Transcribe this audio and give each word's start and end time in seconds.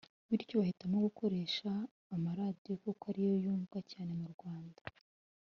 bityo 0.29 0.55
bahitamo 0.61 0.97
gukoresha 1.07 1.69
amaradiyo 2.15 2.73
kuko 2.83 3.03
ariyo 3.11 3.33
yumvwa 3.43 3.79
cyane 3.91 4.11
mu 4.21 4.27
Rwanda 4.33 4.81